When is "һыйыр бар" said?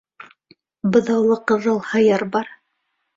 1.91-2.51